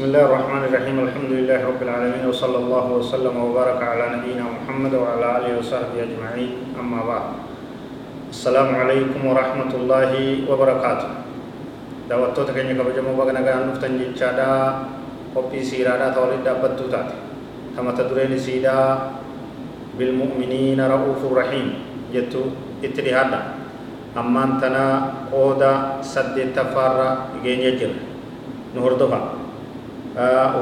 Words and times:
بسم 0.00 0.16
الله 0.16 0.26
الرحمن 0.32 0.62
الرحيم 0.72 0.96
الحمد 0.96 1.32
لله 1.44 1.60
رب 1.60 1.80
العالمين 1.84 2.24
وصلى 2.24 2.58
الله 2.64 2.86
وسلم 2.88 3.34
وبارك 3.36 3.80
على 3.84 4.04
نبينا 4.16 4.44
محمد 4.48 4.96
وعلى 4.96 5.26
آله 5.36 5.50
وصحبه 5.60 5.92
أجمعين 5.92 6.72
أما 6.80 7.00
بعد 7.04 7.26
السلام 8.32 8.68
عليكم 8.80 9.20
ورحمة 9.20 9.72
الله 9.76 10.12
وبركاته 10.48 11.10
baga 12.08 13.32
nagaan 13.36 13.76
dhuftan 13.76 14.00
jechaadha 14.00 14.88
qophii 15.36 15.60
siiraadhaa 15.60 16.16
ta 16.16 16.18
walitti 16.24 16.48
dhaabbattuu 16.48 16.88
taate 16.88 17.20
ta 17.76 17.84
mata 17.84 18.08
dureen 18.08 18.32
isiidhaa 18.32 19.20
bilmu'miniina 20.00 20.88
ra'uufu 20.88 21.36
rahiim 21.36 21.76
jettu 22.08 22.48
itti 22.80 23.04
dhihaadha 23.04 23.52
ammaan 24.16 24.56
tana 24.64 25.12
qooda 25.28 26.00
saddeettaffaarra 26.00 27.36
geenya 27.44 27.76
jira 27.76 28.00
nu 28.72 28.80
hordofa 28.80 29.49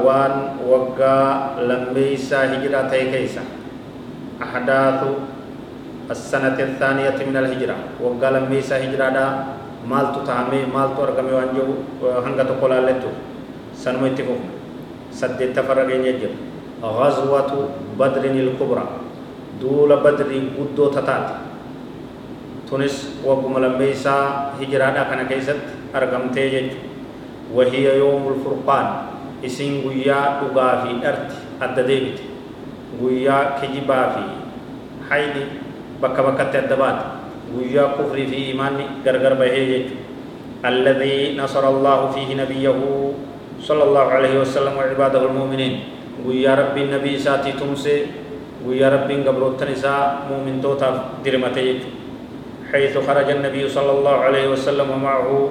waan 0.05 0.61
waggaa 0.71 1.57
lammeeysaa 1.71 2.45
hijiraa 2.53 2.85
ta'e 2.93 3.05
keessa 3.15 3.41
ahdaathu 4.47 5.11
السنة 6.09 6.57
الثانية 6.57 7.21
من 7.21 7.37
الهجرة 7.37 8.01
وقال 8.01 8.49
ميسا 8.49 8.81
هجرة 8.81 9.09
دا 9.13 9.25
مالتو 9.85 10.25
تامي 10.25 10.65
مالتو 10.73 11.05
أرقمي 11.05 11.31
وانجو 11.37 11.63
هنگا 12.25 12.43
تقولا 12.49 12.81
لتو 12.81 13.13
سنمو 13.77 14.09
اتفوف 14.09 14.41
سدد 15.13 15.53
تفرقين 15.53 16.01
يجب 16.09 16.33
غزوة 16.81 17.51
بدر 17.99 18.23
الكبرى 18.25 18.85
دول 19.61 19.91
بدر 20.05 20.29
قدو 20.57 20.85
تتات 20.97 21.27
تونس 22.65 23.21
وقم 23.25 23.53
لميسا 23.63 24.15
هجرة 24.57 24.87
دا 24.97 25.03
كان 25.09 25.21
كيست 25.29 25.61
أرقمتي 25.93 26.73
وهي 27.53 27.85
يوم 28.01 28.23
الفرقان 28.33 28.87
isin 29.43 29.81
guyyaa 29.85 30.41
dhugaa 30.41 30.73
fi 30.83 30.89
dharti 31.03 31.35
adda 31.59 31.83
deebite 31.87 32.23
guyyaa 32.99 33.59
kijibaa 33.61 34.05
fi 34.15 34.23
haydi 35.09 35.43
bakka 36.01 36.23
bakkatti 36.23 36.57
adda 36.63 36.75
baate 36.75 37.05
guyyaa 37.53 37.95
kufrii 37.97 38.27
fi 38.27 38.39
imaanni 38.53 38.85
gargar 39.05 39.35
bahee 39.35 39.65
jechu 39.71 39.95
alladhii 40.63 41.35
nasara 41.39 41.67
allahu 41.73 42.13
fiihi 42.13 42.35
nabiyyahu 42.35 43.15
صلى 43.59 43.83
الله 43.83 44.07
عليه 44.07 44.35
وسلم 44.39 44.71
وعباده 44.71 45.19
المؤمنين 45.19 45.73
rabbiin 46.23 46.95
nabii 46.95 47.19
isaatii 47.19 47.59
tumse 47.59 48.07
guyyaa 48.63 48.89
rabbiin 48.89 49.23
gabroottan 49.27 49.71
isaa 49.71 50.23
muumin 50.31 50.63
tootaaf 50.63 51.23
dirmate 51.23 51.59
jechu 51.59 51.89
حيث 52.69 52.93
خرج 53.01 53.29
النبي 53.29 53.69
صلى 53.69 53.91
الله 53.91 54.15
عليه 54.29 54.45
وسلم 54.53 54.85
ومعه 54.85 55.49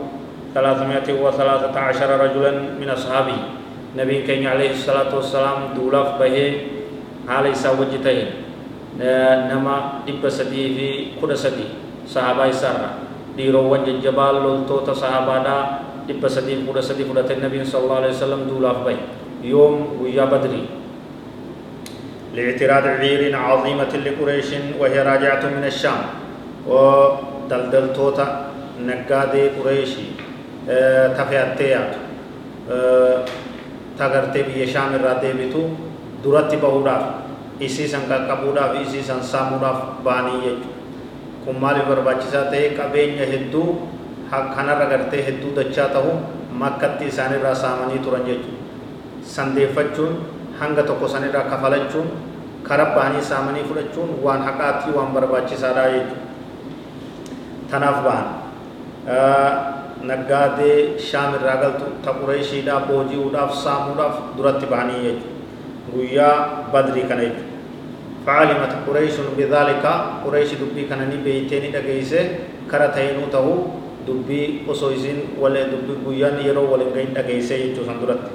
ثلاثمائة 0.55 1.08
وثلاثة 1.19 1.75
عشر 1.75 2.11
رجلا 2.25 2.52
من 2.78 2.89
أصحابه 2.91 3.58
نبي 3.97 4.22
كين 4.28 4.44
عليه 4.44 4.77
الصلاة 4.77 5.08
والسلام 5.17 5.58
دولاف 5.77 6.20
به 6.20 6.36
إسا 7.28 7.70
وجته 7.72 8.19
نما 9.48 10.05
دب 10.05 10.28
سدي 10.28 10.64
في 10.77 10.89
كل 11.20 11.33
سدي 11.39 11.67
صحابة 12.08 12.51
إسارة 12.51 12.90
ديرو 13.36 13.73
وجه 13.73 14.05
جبال 14.05 14.35
لولتو 14.45 14.92
صحابة 14.92 15.35
دا 15.45 15.57
دب 16.08 16.20
سدي 16.29 16.68
كل 16.68 16.79
سدي 16.83 17.05
كل 17.08 17.18
النبي 17.18 17.64
صلى 17.64 17.80
الله 17.85 17.96
عليه 17.96 18.13
وسلم 18.17 18.40
دولاف 18.48 18.77
به 18.85 18.96
يوم 19.45 20.02
ويا 20.02 20.24
بدري 20.24 20.64
لاعتراض 22.34 22.84
عير 23.01 23.36
عظيمة 23.36 23.92
لقريش 24.05 24.51
وهي 24.80 24.98
راجعة 25.02 25.42
من 25.57 25.64
الشام 25.64 26.01
ودلدلتوتا 26.68 28.27
نقادي 28.84 29.48
قريشي 29.48 30.07
تفياتيات 31.18 31.92
tagartee 33.98 34.47
biyya 34.47 34.67
shaam 34.67 34.95
irraa 34.95 35.19
deebitu 35.23 35.75
duratti 36.23 36.57
bahuudhaaf 36.57 37.05
isii 37.61 37.89
san 37.91 38.07
qaqqabuudhaaf 38.11 38.79
isii 38.86 39.03
san 39.03 39.23
saamuudhaaf 39.23 40.03
ba'anii 40.07 40.39
jechuudha. 40.45 40.75
Kun 41.45 41.57
maaliif 41.63 41.86
barbaachisaa 41.91 42.51
ta'e 42.53 42.75
qabeenya 42.79 43.27
hedduu 43.27 43.89
kanarra 44.31 44.87
gartee 44.92 45.23
hedduu 45.27 45.51
dachaa 45.58 45.89
ta'u 45.95 46.13
makkatti 46.55 47.11
isaanirraa 47.11 47.55
saamanii 47.55 47.98
turan 47.98 48.23
jechuudha. 48.27 48.63
Sandeeffachuun 49.23 50.13
hanga 50.61 50.83
tokko 50.83 51.08
sanirraa 51.08 51.51
kafalachuun 51.51 52.08
kara 52.63 52.95
ba'anii 52.95 53.23
saamanii 53.23 53.67
fudhachuun 53.67 54.23
waan 54.23 54.42
haqaatti 54.47 54.95
waan 54.95 55.11
barbaachisaadha 55.17 55.89
jechuudha. 55.95 56.27
Tanaaf 57.70 57.98
ba'an. 58.07 58.27
Naggaadee 60.03 60.98
shaam 61.11 61.35
irraa 61.41 61.59
galtu 61.64 61.91
ta 62.05 62.14
qureeshiidhaaf 62.20 62.89
booji'uudhaaf 62.91 63.55
saamuudhaaf 63.64 64.17
duratti 64.39 64.67
bahanii 64.73 65.05
jechuudha 65.05 65.36
guyyaa 65.92 66.35
badrii 66.73 67.09
kana 67.11 67.23
jechuudha 67.29 67.48
فعلمت 68.29 68.85
قريش 68.85 69.17
بذلك 69.41 69.85
قريش 70.25 70.51
دبي 70.61 70.85
كان 70.85 71.01
ني 71.08 71.17
بيتين 71.25 71.73
دغيسه 71.73 72.20
كرا 72.69 72.92
تاينو 72.92 73.33
تهو 73.33 73.53
دبي 74.05 74.69
اوسويزين 74.69 75.41
ولا 75.41 75.64
دبي 75.73 76.05
غيان 76.05 76.37
يرو 76.45 76.69
ولا 76.69 76.92
غين 76.92 77.17
دغيسه 77.17 77.57
يجو 77.57 77.89
سندرت۔ 77.89 78.29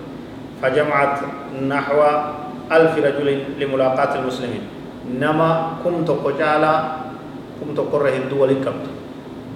فجمعت 0.62 1.16
نحو 1.70 2.00
ألف 2.72 2.94
رجل 2.98 3.28
لملاقات 3.60 4.12
المسلمين 4.16 4.64
نما 5.22 5.50
كنت 5.84 6.10
قجالا 6.10 6.74
كنت 7.62 7.78
قره 7.92 8.10
هندو 8.10 8.36
ولكبت 8.42 8.86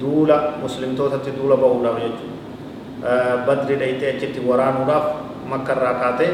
duula 0.01 0.37
muslimtootatti 0.61 1.31
duula 1.37 1.55
bahuudhaaf 1.63 1.97
jechuudha 2.03 3.45
badri 3.47 3.75
dhayitee 3.81 4.15
achitti 4.17 4.47
waraanuudhaaf 4.49 5.05
makka 5.51 5.73
irraa 5.77 5.95
kaatee 6.03 6.31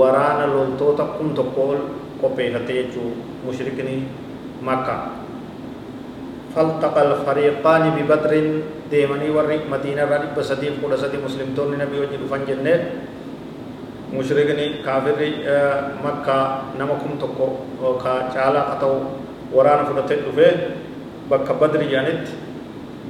waraana 0.00 0.46
loltoota 0.54 1.04
kun 1.18 1.34
tokko 1.34 1.68
ol 1.72 1.80
qopheeffatte 2.22 2.72
jechuu 2.80 3.10
mushrikni 3.44 4.02
makka 4.62 4.96
فالتقى 6.56 7.02
الفريقان 7.02 7.84
ببدر 7.96 8.32
ديمني 8.90 9.28
ورق 9.36 9.62
مدينة 9.68 10.02
راني 10.08 10.32
بسدي 10.32 10.80
قد 10.80 10.92
سدي 10.96 11.20
مسلمتون 11.20 11.76
نبي 11.76 11.96
وجه 12.00 12.16
دفن 12.16 12.42
جنة 12.48 12.74
مشرقني 14.16 14.66
كافر 14.80 15.20
مكة 16.04 16.38
نمكم 16.80 17.12
تكو 17.20 17.46
كالا 18.32 18.62
قطو 18.72 18.92
ورانا 19.52 19.84
فلتت 19.84 20.20
دفه 20.32 20.48
بك 21.28 21.48
بدر 21.60 21.82
جانت 21.92 22.24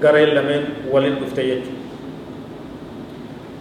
lameen 0.02 0.62
walin 0.92 1.16
dhufte 1.20 1.42
jechuudha 1.42 1.84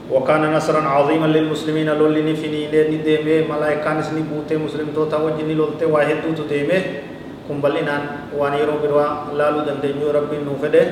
وكان 0.05 0.53
نصرا 0.53 0.85
عظيما 0.85 1.25
للمسلمين 1.25 1.89
لولي 1.97 2.35
فيني 2.37 2.69
لني 2.69 2.97
ديمه 3.01 3.49
ملائكان 3.49 4.05
سني 4.05 4.21
بوته 4.29 4.53
مسلم 4.53 4.93
تو 4.93 5.09
تا 5.09 5.17
وجني 5.17 5.57
لولته 5.57 5.89
واحد 5.89 6.29
تو 6.37 6.45
ديمه 6.45 6.77
كمبلينان 7.49 8.03
واني 8.37 8.61
رو 8.69 8.77
بروا 8.85 9.33
لالو 9.33 9.65
دندنيو 9.65 10.13
ربي 10.13 10.45
نو 10.45 10.61
فده 10.61 10.83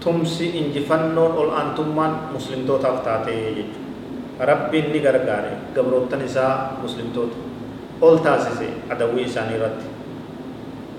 تمسي 0.00 0.56
انجفنون 0.56 1.32
اول 1.36 1.50
انتمان 1.52 2.12
مسلم 2.32 2.64
تو 2.64 2.80
تافتاته 2.80 3.28
jechuudha 3.28 3.82
rabbiin 4.40 4.92
ni 4.92 5.00
gargaare 5.00 5.52
gabroottan 5.74 6.24
isaa 6.24 6.80
muslimtoota 6.82 7.36
ol 8.00 8.16
taasise 8.18 8.68
adawwii 8.90 9.24
isaanii 9.30 9.56
irratti 9.58 9.86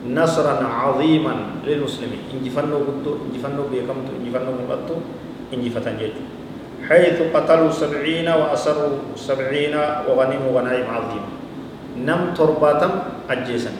نصرا 0.04 0.56
عظيما 0.64 1.36
للمسلمين 1.64 2.22
انجفنوا 2.34 2.80
قدو 2.88 3.12
انجفنوا 3.28 3.66
بيكمتو 3.72 4.12
انجفنوا 4.20 4.54
مقدو 4.60 4.96
انجفتن 5.54 5.96
جيجو 6.00 6.24
حيث 6.90 7.20
قتلوا 7.32 7.72
سبعين 7.72 8.28
وأسروا 8.28 9.16
سبعين 9.16 9.76
وغنموا 10.08 10.52
غنائم 10.56 10.88
عظيمة 10.96 11.30
نم 12.04 12.22
ترباتم 12.36 12.92
أجيسا 13.32 13.72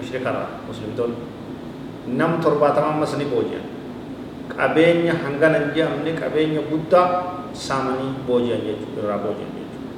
مشرك 0.00 0.24
مسلم 0.68 0.90
دول 0.96 1.12
نم 2.08 2.32
ترباتم 2.40 3.00
مسني 3.00 3.28
بوجيا 3.28 3.60
qabeenya 4.50 5.14
hangana 5.14 5.62
hin 5.62 5.70
jedhamne 5.74 6.12
qabeenya 6.18 6.62
guddaa 6.66 7.06
saamanii 7.54 8.12
booji'an 8.26 8.60
jechuudha 8.66 9.00
irraa 9.06 9.18
booji'an 9.22 9.52
jechuudha 9.56 9.88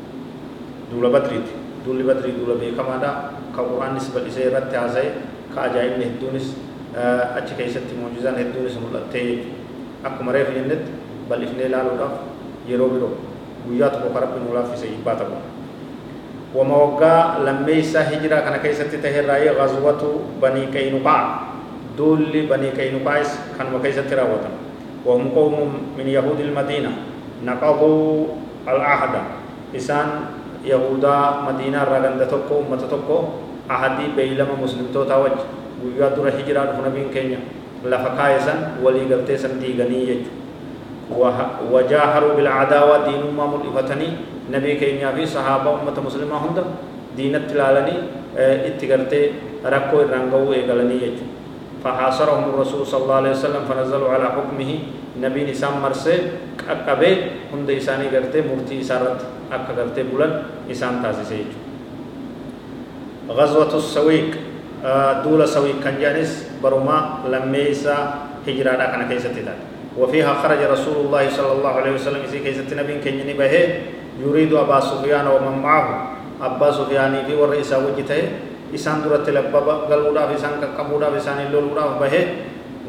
duula 0.90 1.08
badriiti 1.14 1.54
duulli 1.84 2.04
badrii 2.04 2.36
duula 2.38 2.54
beekamaadha 2.60 3.10
ka 3.56 3.62
quraannis 3.64 4.12
bal'isee 4.14 4.46
irratti 4.50 4.76
haasa'e 4.76 5.08
ka 5.54 5.60
ajaa'ibni 5.68 6.04
hedduunis 6.04 6.46
achi 7.38 7.54
keessatti 7.58 7.94
muujizaan 8.00 8.36
hedduunis 8.42 8.76
mul'attee 8.82 9.44
akkuma 10.04 10.32
reefu 10.32 10.52
jennetti 10.58 10.90
bal'ifnee 11.28 11.66
ilaaluudhaaf 11.70 12.14
yeroo 12.68 12.88
biroo 12.94 13.12
guyyaa 13.66 13.90
tokko 13.94 14.10
ka 14.14 14.20
rabbi 14.26 14.40
nu 14.44 14.54
laaffise 14.56 14.86
jibbaa 14.94 15.14
ta'u 15.20 15.36
wama 16.54 16.76
waggaa 16.84 17.38
lammeeysa 17.44 18.04
hijiraa 18.10 18.42
kana 18.48 18.58
keessatti 18.64 18.98
taherraayee 19.04 19.54
gazwatu 19.60 20.10
banii 20.40 20.66
qaynuqaa 20.74 21.22
duulli 21.96 22.42
banii 22.50 22.72
qaynuqaa'is 22.80 23.30
kanuma 23.58 23.78
keessatti 23.86 24.14
raawwatan 24.20 24.62
وهم 25.06 25.34
قوم 25.34 25.54
من 25.98 26.06
يهود 26.06 26.40
المدينة 26.40 26.90
نقضوا 27.42 28.26
العهد 28.68 29.14
إسان 29.76 30.06
يهودا 30.64 31.18
مدينة 31.46 31.84
رغند 31.84 32.22
تكو 32.30 32.54
أمة 32.62 32.82
تكو 33.72 33.80
عهدي 33.80 34.12
بيلما 34.16 34.54
مسلم 34.62 34.92
توتا 34.92 35.16
وجه 35.16 35.42
ويادر 35.84 36.28
هجران 36.28 36.68
فنبين 36.76 37.08
كينيا 37.14 37.40
لفقايسا 37.84 38.54
ولي 38.84 39.08
قلتيسا 39.08 39.48
ديغني 39.60 39.98
يجو 40.08 40.30
وجاهروا 41.72 42.32
بالعداوة 42.36 42.96
دين 43.08 43.22
ما 43.36 43.46
ملفتني 43.48 44.08
نبي 44.52 44.74
كينيا 44.76 45.12
في 45.16 45.26
صحابة 45.26 45.70
أمة 45.70 45.96
مسلمة 46.06 46.36
هند 46.44 46.58
دينت 47.16 47.52
لالني 47.52 47.96
اتقرتي 48.68 49.22
ركو 49.64 49.96
الرنغو 50.00 50.52
إيقلني 50.52 50.96
يجو 51.04 51.24
فحاصرهم 51.84 52.44
الرسول 52.54 52.86
صلى 52.86 53.02
الله 53.02 53.14
عليه 53.14 53.30
وسلم 53.30 53.62
فنزلوا 53.68 54.08
على 54.14 54.28
نبي 55.22 55.50
نسام 55.50 55.82
مرسي 55.82 56.16
أكبه 56.70 57.12
هند 57.52 57.68
إساني 57.70 58.06
قرتي 58.12 58.40
مرتي 58.48 58.80
إسارت 58.80 59.20
أكا 59.52 59.72
قرتي 59.76 60.02
بلن 60.08 60.32
إسان 60.70 61.02
تاسسي 61.02 61.34
يجو 61.34 61.61
غزوة 63.30 63.72
السويق. 63.74 64.30
دول 65.22 65.40
سويق 65.46 65.78
كان 65.78 65.94
جانس 66.02 66.58
برما 66.58 67.22
لميسا 67.30 67.96
هجرانا 68.42 68.84
كان 68.90 69.06
كيستي 69.06 69.46
وفيها 69.94 70.32
خرج 70.42 70.60
رسول 70.74 71.06
الله 71.06 71.24
صلى 71.30 71.52
الله 71.52 71.70
عليه 71.70 71.92
وسلم 71.94 72.20
إذا 72.26 72.38
كيست 72.42 72.66
نبي 72.74 72.98
كنجني 72.98 73.38
به 73.38 73.54
يريد 74.26 74.50
أبا 74.50 74.80
سفيان 74.80 75.26
ومن 75.30 75.62
معه. 75.62 75.86
أبا 76.42 76.68
سفيان 76.74 77.14
في 77.30 77.34
ورئيس 77.38 77.70
وجته 77.70 78.22
إسان 78.74 79.06
درت 79.06 79.30
لبابا 79.30 79.86
قلودا 79.86 80.26
في 80.34 80.36
سان 80.42 80.58
كقبودا 80.58 81.14
في 81.14 81.20
سان 81.22 81.46
اللولودا 81.46 82.02
به. 82.02 82.14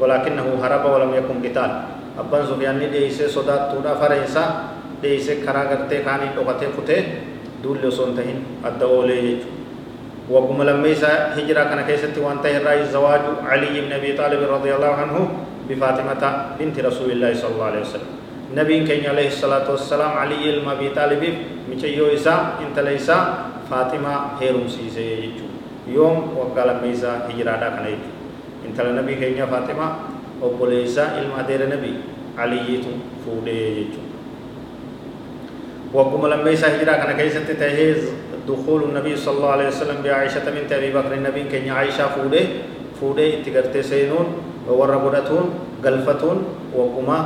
ولكنه 0.00 0.46
هرب 0.62 0.84
ولم 0.90 1.10
يكن 1.14 1.36
قتال. 1.46 1.70
أبا 2.18 2.38
سفيان 2.50 2.82
ديس 2.90 3.22
صدا 3.30 3.70
تودا 3.70 3.94
فريسا 4.02 4.44
ديس 4.98 5.46
كرا 5.46 5.62
کرتے 5.70 6.02
خاني 6.02 6.34
دوقته 6.34 6.72
فته 6.74 7.04
دول 7.62 7.78
لسونتهن 7.84 8.64
الدولي 8.64 9.36
وقم 10.30 10.62
لميسا 10.62 11.36
هجرة 11.36 11.64
كان 11.64 11.80
كيست 11.84 12.18
وانتهي 12.18 12.56
الرئيس 12.56 12.96
زواج 12.96 13.20
علي 13.44 13.80
بن 13.80 13.92
أبي 13.92 14.12
طالب 14.16 14.40
رضي 14.40 14.74
الله 14.74 14.92
عنه 15.02 15.16
بفاطمة 15.68 16.22
بنت 16.60 16.76
رسول 16.80 17.10
الله 17.12 17.34
صلى 17.34 17.52
الله 17.54 17.64
عليه 17.64 17.80
وسلم. 17.80 18.10
نبي 18.56 18.86
كين 18.86 19.04
عليه 19.10 19.28
الصلاة 19.28 19.70
والسلام 19.70 20.10
علي 20.10 20.60
بن 20.60 20.68
أبي 20.68 20.88
طالب 20.96 21.22
مچيو 21.70 22.14
إسا 22.14 22.64
انت 22.64 22.76
ليسا 22.78 23.18
فاطمة 23.70 24.40
هيرم 24.40 24.68
سيسي 24.68 25.30
يوم 25.88 26.16
وقال 26.36 26.68
ميسا 26.80 27.28
هجرة 27.28 27.56
دا 27.60 27.68
كان 27.68 27.86
انت 28.68 28.78
نبي 28.80 29.14
كين 29.20 29.46
فاطمة 29.46 29.86
وبوليسا 30.42 31.04
علم 31.20 31.32
أدير 31.36 31.68
نبي 31.68 31.92
علي 32.38 32.80
فودي 33.24 33.86
وقم 35.92 36.26
لما 36.26 36.50
يسا 36.50 36.68
هجرة 36.76 36.92
كان 36.92 37.16
كيسة 37.16 37.44
تهيز 37.60 38.08
دخول 38.48 38.80
النبي 38.92 39.16
صلى 39.16 39.36
الله 39.36 39.50
عليه 39.50 39.68
وسلم 39.68 39.98
بعائشة 40.04 40.44
بنت 40.44 40.72
أبي 40.72 40.92
بكر 40.92 41.12
النبي 41.14 41.42
كين 41.52 41.70
عائشة 41.72 42.08
فودي 42.16 42.42
فودي 43.00 43.40
اتقرت 43.40 43.76
سينون 43.78 44.26
galfatuun 45.84 46.38
wagguma 46.72 47.16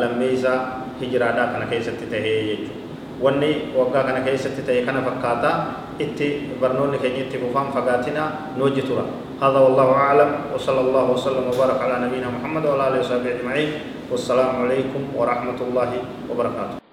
lammeeysa 0.00 0.52
hijiraadhaa 1.00 1.46
kana 1.54 1.66
keessatti 1.70 2.10
tahee 2.10 2.42
jechuudha. 2.48 2.74
Wanni 3.22 3.50
waggaa 3.78 4.02
kana 4.02 4.20
keessatti 4.26 4.62
ta'e 4.66 4.82
kana 4.86 5.02
fakkaata 5.06 5.50
itti 5.98 6.58
barnoonni 6.60 6.98
keenya 6.98 7.22
itti 7.26 7.38
fufaan 7.38 7.72
fagaatina 7.72 8.26
nu 8.56 8.66
hojji 8.66 8.82
tura. 8.82 9.06
هذا 9.38 9.58
والله 9.58 9.88
أعلم 9.94 10.30
وصلى 10.54 10.80
الله 10.80 11.04
وسلم 11.14 11.44
وبارك 11.54 11.78
على 11.78 12.10
نبينا 12.10 12.26
محمد 12.26 12.66
وعلى 12.66 12.82
آله 12.88 12.98
وصحبه 13.06 13.38
أجمعين 13.38 13.70
والسلام 14.10 14.66
عليكم 14.66 15.14
ورحمة 15.14 15.58
الله 15.62 15.90
وبركاته 16.26 16.87